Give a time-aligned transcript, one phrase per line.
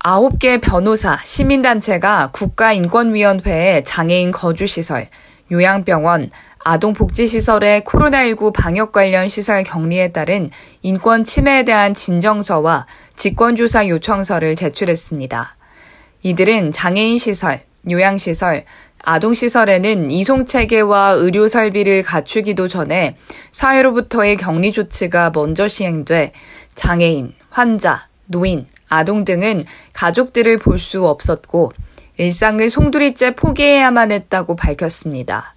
[0.00, 5.08] 9개 변호사, 시민단체가 국가인권위원회에 장애인 거주시설,
[5.52, 6.30] 요양병원,
[6.60, 15.56] 아동복지시설의 코로나19 방역 관련 시설 격리에 따른 인권 침해에 대한 진정서와 직권조사 요청서를 제출했습니다.
[16.22, 18.64] 이들은 장애인 시설, 요양시설,
[19.02, 23.16] 아동시설에는 이송체계와 의료 설비를 갖추기도 전에
[23.52, 26.32] 사회로부터의 격리 조치가 먼저 시행돼
[26.74, 31.72] 장애인, 환자, 노인, 아동 등은 가족들을 볼 수 없었고
[32.18, 35.54] 일상을 송두리째 포기해야만 했다고 밝혔습니다.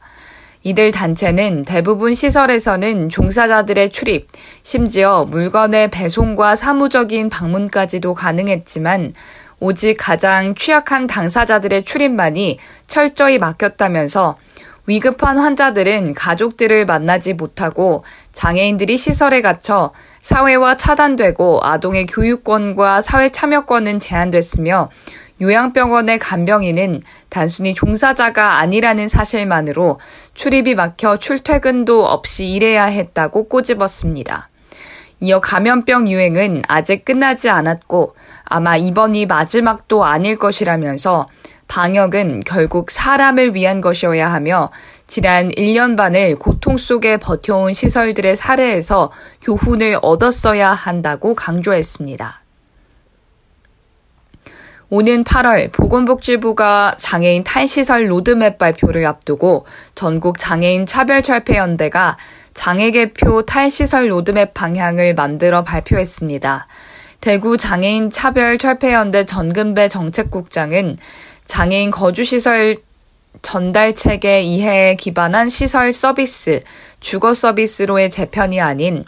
[0.62, 4.30] 이들 단체는 대부분 시설에서는 종사자들의 출입,
[4.62, 9.14] 심지어 물건의 배송과 사무적인 방문까지도 가능했지만
[9.60, 14.38] 오직 가장 취약한 당사자들의 출입만이 철저히 막혔다면서
[14.86, 19.92] 위급한 환자들은 가족들을 만나지 못하고 장애인들이 시설에 갇혀
[20.24, 24.90] 사회와 차단되고 아동의 교육권과 사회 참여권은 제한됐으며
[25.42, 30.00] 요양병원의 간병인은 단순히 종사자가 아니라는 사실만으로
[30.34, 34.50] 출입이 막혀 출퇴근도 없이 일해야 했다고 꼬집었습니다.
[35.20, 41.28] 이어 감염병 유행은 아직 끝나지 않았고 아마 이번이 마지막도 아닐 것이라면서
[41.68, 44.72] 방역은 결국 사람을 위한 것이어야 하며
[45.08, 49.12] 지난 1년 반을 고통 속에 버텨온 시설들의 사례에서
[49.42, 52.44] 교훈을 얻었어야 한다고 강조했습니다.
[54.96, 62.18] 오는 8월 보건복지부가 장애인 탈시설 로드맵 발표를 앞두고 전국 장애인 차별철폐연대가
[62.54, 66.68] 장애계표 탈시설 로드맵 방향을 만들어 발표했습니다.
[67.22, 70.98] 대구 장애인 차별철폐연대 전근배 정책국장은
[71.46, 72.78] 장애인 거주시설
[73.42, 76.62] 전달 체계 이해에 기반한 시설 서비스,
[77.00, 79.04] 주거 서비스로의 재편이 아닌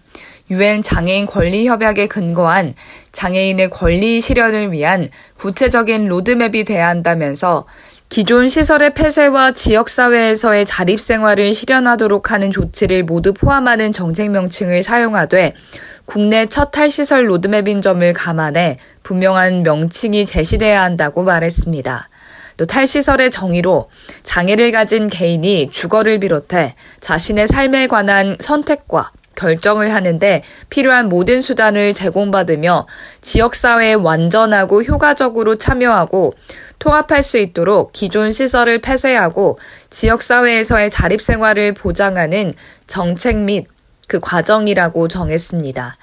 [0.51, 2.73] 유엔 장애인 권리 협약에 근거한
[3.13, 7.65] 장애인의 권리 실현을 위한 구체적인 로드맵이 돼야 한다면서
[8.09, 15.53] 기존 시설의 폐쇄와 지역사회에서의 자립생활을 실현하도록 하는 조치를 모두 포함하는 정책 명칭을 사용하되
[16.05, 22.09] 국내 첫 탈시설 로드맵인 점을 감안해 분명한 명칭이 제시돼야 한다고 말했습니다.
[22.57, 23.89] 또 탈시설의 정의로
[24.23, 32.87] 장애를 가진 개인이 주거를 비롯해 자신의 삶에 관한 선택과 결정을 하는데 필요한 모든 수단을 제공받으며
[33.21, 36.33] 지역사회에 완전하고 효과적으로 참여하고
[36.79, 42.53] 통합할 수 있도록 기존 시설을 폐쇄하고 지역사회에서의 자립생활을 보장하는
[42.87, 43.67] 정책 및
[44.07, 45.95] 그 과정이라고 정했습니다.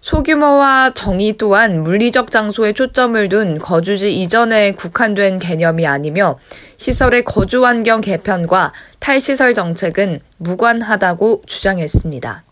[0.00, 6.38] 소규모와 정의 또한 물리적 장소에 초점을 둔 거주지 이전에 국한된 개념이 아니며
[6.78, 12.44] 시설의 거주 환경 개편과 탈시설 정책은 무관하다고 주장했습니다.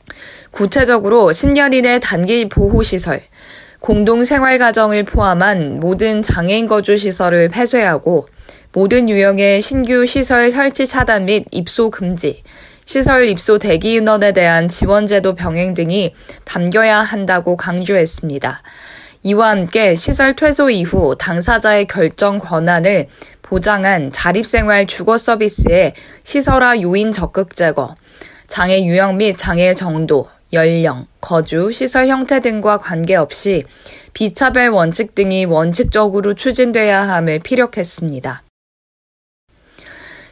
[0.50, 3.22] 구체적으로 10년 이내 단기 보호시설,
[3.80, 8.28] 공동생활가정을 포함한 모든 장애인 거주시설을 폐쇄하고
[8.72, 12.42] 모든 유형의 신규 시설 설치 차단 및 입소 금지,
[12.88, 16.14] 시설 입소 대기 인원에 대한 지원제도 병행 등이
[16.46, 18.62] 담겨야 한다고 강조했습니다.
[19.24, 23.08] 이와 함께 시설 퇴소 이후 당사자의 결정 권한을
[23.42, 27.94] 보장한 자립생활 주거 서비스의 시설화 요인 적극 제거,
[28.46, 33.64] 장애 유형 및 장애 정도, 연령, 거주, 시설 형태 등과 관계없이
[34.14, 38.44] 비차별 원칙 등이 원칙적으로 추진돼야 함을 피력했습니다.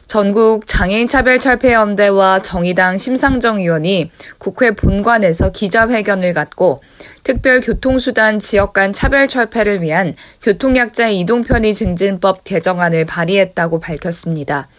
[0.07, 6.81] 전국 장애인차별철폐연대와 정의당 심상정 의원이 국회 본관에서 기자회견을 갖고
[7.23, 14.69] 특별교통수단 지역 간 차별철폐를 위한 교통약자 이동편의 증진법 개정안을 발의했다고 밝혔습니다.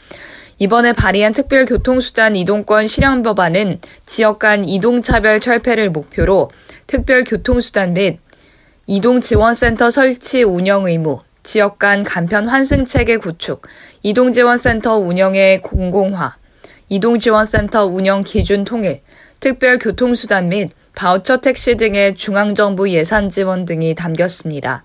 [0.59, 6.50] 이번에 발의한 특별교통수단 이동권 실현 법안은 지역 간 이동차별 철폐를 목표로
[6.87, 8.19] 특별교통수단 및
[8.87, 13.62] 이동지원센터 설치 운영 의무, 지역 간 간편 환승 체계 구축,
[14.03, 16.37] 이동지원센터 운영의 공공화,
[16.91, 19.00] 이동지원센터 운영 기준 통일,
[19.41, 24.85] 특별 교통수단 및 바우처 택시 등의 중앙정부 예산 지원 등이 담겼습니다.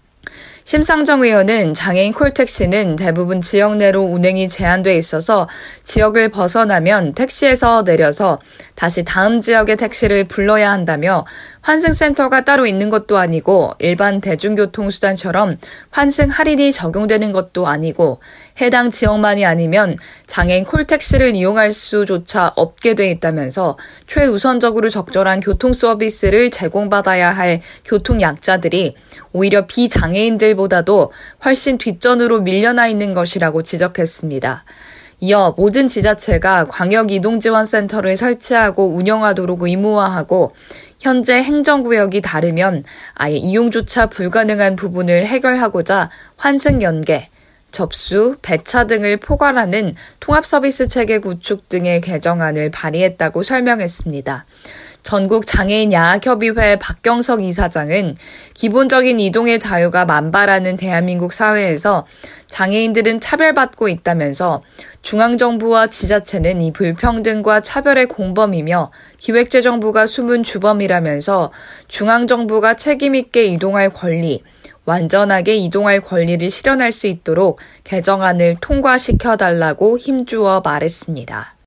[0.64, 5.50] 심상정 의원은 장애인 콜택시는 대부분 지역 내로 운행이 제한돼 있어서
[5.84, 8.40] 지역을 벗어나면 택시에서 내려서
[8.76, 11.26] 다시 다음 지역의 택시를 불러야 한다며
[11.64, 15.58] 환승센터가 따로 있는 것도 아니고 일반 대중교통수단처럼
[15.90, 18.20] 환승 할인이 적용되는 것도 아니고
[18.62, 23.78] 해당 지역만이 아니면 장애인 콜택시를 이용할 수조차 없게 돼 있다면서
[24.08, 28.96] 최우선적으로 적절한 교통 서비스를 제공받아야 할 교통 약자들이
[29.32, 31.12] 오히려 비장애인들보다도
[31.46, 34.66] 훨씬 뒷전으로 밀려나 있는 것이라고 지적했습니다.
[35.24, 40.54] 이어 모든 지자체가 광역이동지원센터를 설치하고 운영하도록 의무화하고
[41.00, 42.84] 현재 행정구역이 다르면
[43.14, 47.30] 아예 이용조차 불가능한 부분을 해결하고자 환승 연계,
[47.72, 54.44] 접수, 배차 등을 포괄하는 통합서비스 체계 구축 등의 개정안을 발의했다고 설명했습니다.
[55.04, 58.16] 전국 장애인 야학협의회 박경석 이사장은
[58.54, 62.08] 기본적인 이동의 자유가 만발하는 대한민국 사회에서
[62.48, 64.64] 장애인들은 차별받고 있다면서
[65.02, 71.52] 중앙정부와 지자체는 이 불평등과 차별의 공범이며 기획재정부가 숨은 주범이라면서
[71.90, 74.42] 중앙정부가 책임있게 이동할 권리,
[74.86, 81.63] 완전하게 이동할 권리를 실현할 수 있도록 개정안을 통과시켜달라고 힘주어 말했습니다.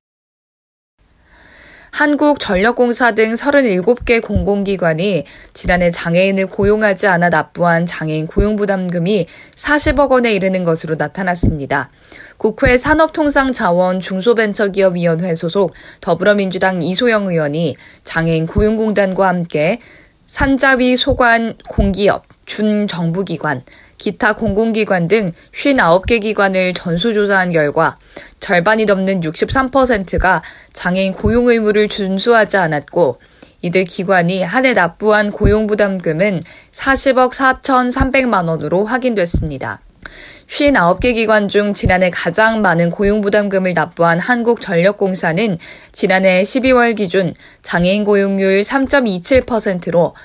[1.97, 5.23] 한국전력공사 등 37개 공공기관이
[5.55, 11.89] 지난해 장애인을 고용하지 않아 납부한 장애인 고용부담금이 40억 원에 이르는 것으로 나타났습니다.
[12.37, 19.79] 국회 산업통상자원 중소벤처기업위원회 소속 더불어민주당 이소영 의원이 장애인 고용공단과 함께
[20.27, 23.63] 산자위 소관 공기업, 준정부기관,
[23.97, 27.97] 기타 공공기관 등 59개 기관을 전수조사한 결과
[28.39, 33.19] 절반이 넘는 63%가 장애인 고용 의무를 준수하지 않았고
[33.61, 36.41] 이들 기관이 한 해 납부한 고용부담금은
[36.73, 39.81] 40억 4,300만 원으로 확인됐습니다.
[40.47, 45.57] 59개 기관 중 지난해 가장 많은 고용부담금을 납부한 한국전력공사는
[45.91, 47.33] 지난해 12월 기준
[47.63, 50.15] 장애인 고용률 3.27%로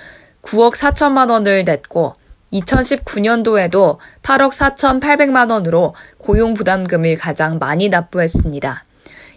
[0.43, 2.15] 9억 4천만 원을 냈고
[2.53, 8.85] 2019년도에도 8억 4,800만 원으로 고용부담금을 가장 많이 납부했습니다.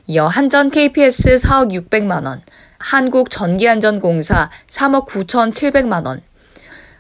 [0.08, 2.42] 이어 한전 KPS 4억 600만 원,
[2.78, 6.22] 한국전기안전공사 3억 9,700만 원,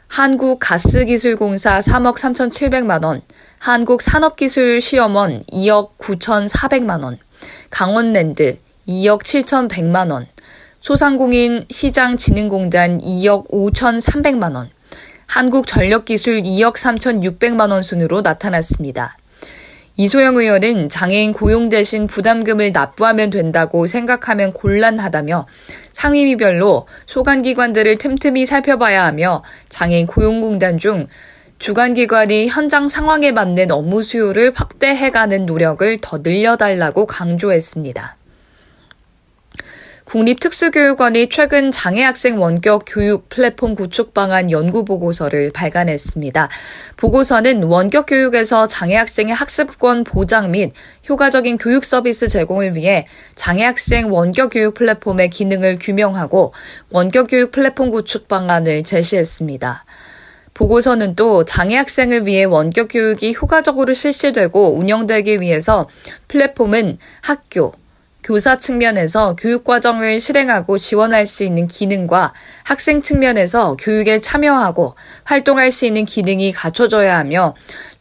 [0.07, 3.21] 한국가스기술공사 3억 3,700만 원,
[3.59, 7.19] 한국산업기술시험원 2억 9,400만 원,
[7.69, 8.57] 강원랜드
[8.87, 10.27] 2억 7,100만 원,
[10.79, 14.69] 소상공인 시장진흥공단 2억 5,300만 원,
[15.27, 19.17] 한국전력기술 2억 3,600만 원 순으로 나타났습니다.
[19.97, 25.47] 이소영 의원은 장애인 고용 대신 부담금을 납부하면 된다고 생각하면 곤란하다며
[25.93, 31.07] 상임위별로 소관기관들을 틈틈이 살펴봐야 하며 장애인 고용공단 중
[31.59, 38.17] 주관기관이 현장 상황에 맞는 업무 수요를 확대해가는 노력을 더 늘려달라고 강조했습니다.
[40.05, 46.47] 국립특수교육원이 최근 장애학생 원격 교육 플랫폼 구축 방안 연구 보고서를 발간했습니다.
[46.95, 50.73] 보고서는 원격 교육에서 장애학생의 학습권 보장 및
[51.09, 56.53] 효과적인 교육 서비스 제공을 위해 장애학생 원격 교육 플랫폼의 기능을 규명하고
[56.91, 59.85] 원격 교육 플랫폼 구축 방안을 제시했습니다.
[60.53, 65.89] 보고서는 또 장애 학생을 위해 원격 교육이 효과적으로 실시되고 운영되기 위해서
[66.27, 67.73] 플랫폼은 학교,
[68.25, 72.33] 교사 측면에서 교육과정을 실행하고 지원할 수 있는 기능과
[72.63, 74.95] 학생 측면에서 교육에 참여하고
[75.25, 77.53] 활동할 수 있는 기능이 갖춰져야 하며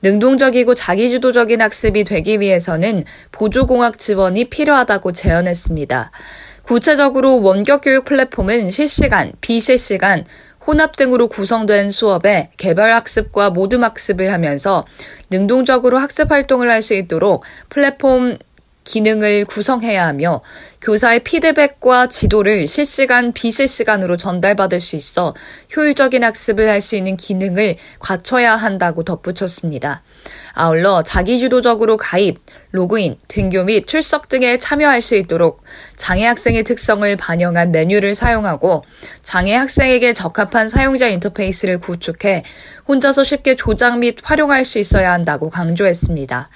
[0.03, 6.11] 능동적이고 자기주도적인 학습이 되기 위해서는 보조공학 지원이 필요하다고 제언했습니다.
[6.63, 10.25] 구체적으로 원격 교육 플랫폼은 실시간, 비실시간,
[10.67, 14.87] 혼합 등으로 구성된 수업에 개별 학습과 모둠 학습을 하면서
[15.29, 18.39] 능동적으로 학습 활동을 할 수 있도록 플랫폼
[18.85, 20.43] 기능을 구성해야 하며
[20.81, 25.35] 교사의 피드백과 지도를 실시간, 비실시간으로 전달받을 수 있어
[25.77, 30.03] 효율적인 학습을 할 수 있는 기능을 갖춰야 한다고 덧붙였습니다.
[30.53, 32.39] 아울러 자기주도적으로 가입,
[32.71, 35.63] 로그인, 등교 및 출석 등에 참여할 수 있도록
[35.97, 38.85] 장애 학생의 특성을 반영한 메뉴를 사용하고
[39.23, 42.45] 장애 학생에게 적합한 사용자 인터페이스를 구축해
[42.87, 46.51] 혼자서 쉽게 조작 및 활용할 수 있어야 한다고 강조했습니다.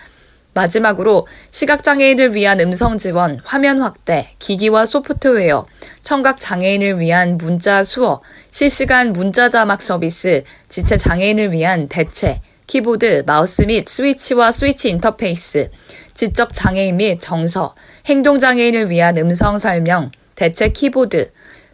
[0.58, 5.66] 마지막으로 시각장애인을 위한 음성 지원, 화면 확대, 기기와 소프트웨어,
[6.02, 13.62] 청각 장애인을 위한 문자 수어, 실시간 문자 자막 서비스, 지체 장애인을 위한 대체, 키보드, 마우스
[13.62, 15.70] 및 스위치와 스위치 인터페이스,
[16.14, 17.74] 지적 장애인 및 정서,
[18.06, 21.30] 행동 장애인을 위한 음성 설명, 대체 키보드,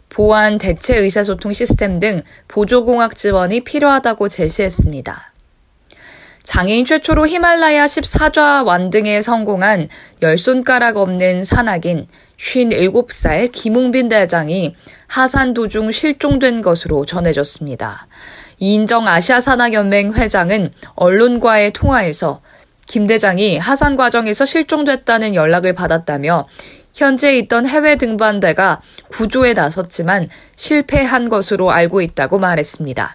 [0.09, 5.34] 보완 대체 의사소통 시스템 등 보조공학 지원이 필요하다고 제시했습니다.
[6.45, 9.87] 장애인 최초로 히말라야 14좌 완 등에 성공한
[10.21, 14.75] 열 손가락 없는 산악인 57살 김웅빈 대장이
[15.07, 18.07] 하산 도중 실종된 것으로 전해졌습니다.
[18.59, 22.41] 이인정 아시아산악연맹 회장은 언론과의 통화에서
[22.85, 26.47] 김 대장이 하산 과정에서 실종됐다는 연락을 받았다며
[26.93, 33.13] 현재 있던 해외 등반대가 구조에 나섰지만 실패한 것으로 알고 있다고 말했습니다.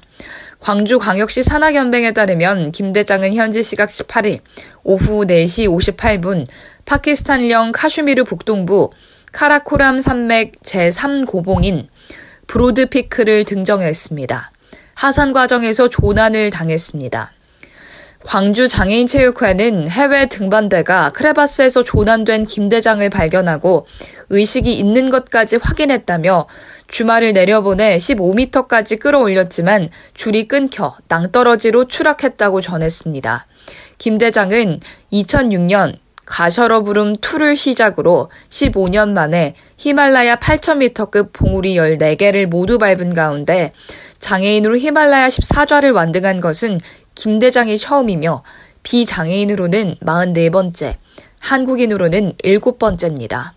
[0.61, 4.41] 광주광역시 산악연맹에 따르면 김 대장은 현지 시각 18일
[4.83, 6.47] 오후 4시 58분
[6.85, 8.91] 파키스탄령 카슈미르 북동부
[9.33, 11.87] 카라코람 산맥 제3고봉인
[12.47, 14.53] 브로드피크를 등정했습니다.
[14.95, 17.33] 하산 과정에서 조난을 당했습니다.
[18.23, 23.87] 광주 장애인체육회는 해외 등반대가 크레바스에서 조난된 김 대장을 발견하고
[24.29, 26.47] 의식이 있는 것까지 확인했다며
[26.87, 33.47] 주말을 내려보내 15m까지 끌어올렸지만 줄이 끊겨 낭떠러지로 추락했다고 전했습니다.
[33.97, 34.81] 김 대장은
[35.13, 35.97] 2006년
[36.27, 43.73] 가셔러 부름 2를 시작으로 15년 만에 히말라야 8,000m급 봉우리 14개를 모두 밟은 가운데
[44.21, 46.79] 장애인으로 히말라야 14좌를 완등한 것은
[47.21, 48.43] 김 대장이 처음이며
[48.83, 50.95] 비장애인으로는 44번째,
[51.39, 53.51] 한국인으로는 7번째입니다.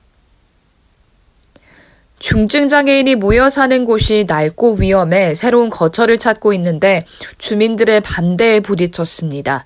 [2.20, 7.06] 중증 장애인이 모여 사는 곳이 낡고 위험해 새로운 거처를 찾고 있는데
[7.38, 9.64] 주민들의 반대에 부딪혔습니다.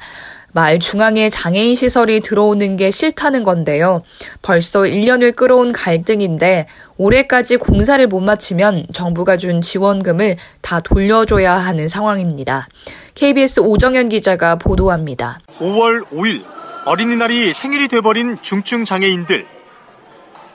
[0.53, 4.01] 마을 중앙에 장애인 시설이 들어오는 게 싫다는 건데요.
[4.41, 12.67] 벌써 1년을 끌어온 갈등인데 올해까지 공사를 못 마치면 정부가 준 지원금을 다 돌려줘야 하는 상황입니다.
[13.15, 15.39] KBS 오정현 기자가 보도합니다.
[15.59, 16.43] 5월 5일
[16.85, 19.45] 어린이날이 생일이 돼버린 중증 장애인들.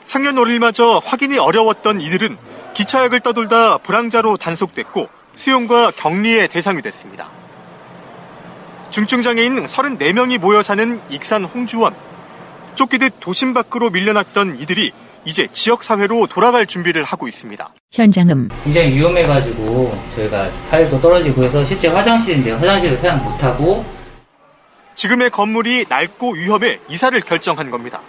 [0.06, 2.37] 생년월일마저 확인이 어려웠던 이들은
[2.75, 7.41] 기차역을 떠돌다 불황자로 단속됐고 수용과 격리의 대상이 됐습니다.
[8.92, 11.94] 중증장애인 34명이 모여 사는 익산 홍주원.
[12.75, 14.92] 쫓기듯 도심 밖으로 밀려났던 이들이
[15.25, 17.70] 이제 지역사회로 돌아갈 준비를 하고 있습니다.
[17.90, 18.50] 현장음.
[18.64, 23.84] 굉장히 위험해가지고 저희가 타일도 떨어지고 해서 실제 화장실인데 화장실을 사용 못하고
[24.94, 28.02] 지금의 건물이 낡고 위험해 이사를 결정한 겁니다.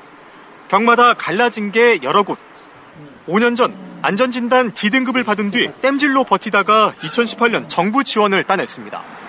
[0.67, 2.37] 벽마다 갈라진 게 여러 곳.
[3.29, 9.22] 5년 전 안전진단 D등급을 받은 뒤 땜질로 버티다가 2018년 정부 지원을 따냈습니다.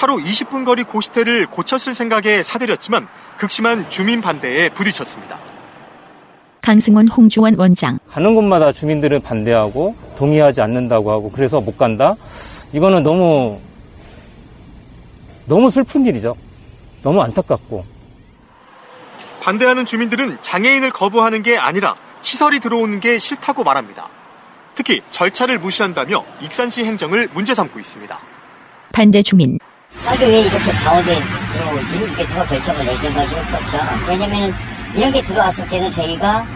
[0.00, 5.38] 차로 20분 거리 고시태를 고쳤을 생각에 사들였지만 극심한 주민 반대에 부딪혔습니다.
[6.62, 7.98] 강승원 홍주원 원장.
[8.08, 12.14] 가는 곳마다 주민들은 반대하고 동의하지 않는다고 하고 그래서 못 간다?
[12.72, 13.60] 이거는 너무
[15.46, 16.34] 너무 슬픈 일이죠.
[17.02, 17.84] 너무 안타깝고.
[19.42, 24.08] 반대하는 주민들은 장애인을 거부하는 게 아니라 시설이 들어오는 게 싫다고 말합니다.
[24.74, 28.18] 특히 절차를 무시한다며 익산시 행정을 문제 삼고 있습니다.
[28.92, 29.58] 반대 주민.
[29.92, 31.18] 근데 왜 이렇게 가운데
[31.52, 31.96] 들어오지?
[31.96, 33.78] 이렇게 누가 결정을 내려가지고 했었죠.
[34.08, 34.52] 왜냐면
[34.94, 36.46] 이런 게 들어왔을 때는 저희가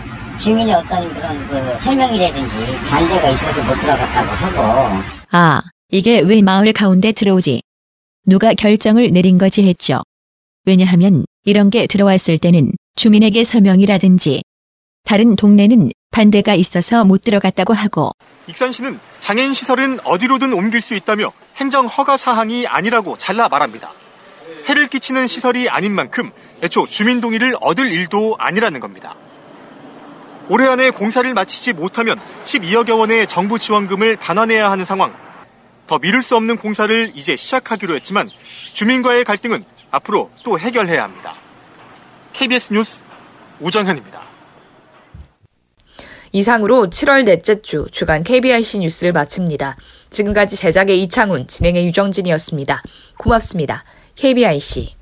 [0.40, 2.54] 주민의 어떤 그런 그 설명이라든지
[2.88, 5.02] 반대가 있어서 못 들어갔다고 하고.
[5.32, 7.62] 아, 이게 왜 마을 가운데 들어오지?
[8.26, 10.02] 누가 결정을 내린 거지 했죠.
[10.64, 14.42] 왜냐하면 이런 게 들어왔을 때는 주민에게 설명이라든지
[15.04, 18.12] 다른 동네는 반대가 있어서 못 들어갔다고 하고
[18.46, 23.92] 익산 시는 장애인 시설은 어디로든 옮길 수 있다며 행정 허가 사항이 아니라고 잘라 말합니다.
[24.66, 26.30] 해를 끼치는 시설이 아닌 만큼
[26.62, 29.14] 애초 주민 동의를 얻을 일도 아니라는 겁니다.
[30.48, 35.14] 올해 안에 공사를 마치지 못하면 12억여 원의 정부 지원금을 반환해야 하는 상황.
[35.86, 38.28] 더 미룰 수 없는 공사를 이제 시작하기로 했지만
[38.72, 41.34] 주민과의 갈등은 앞으로 또 해결해야 합니다.
[42.32, 43.02] KBS 뉴스
[43.60, 44.23] 우정현입니다.
[46.34, 49.76] 이상으로 7월 넷째 주 주간 KBIC 뉴스를 마칩니다.
[50.10, 52.82] 지금까지 제작의 이창훈, 진행의 유정진이었습니다.
[53.18, 53.84] 고맙습니다.
[54.16, 54.96] KBIC.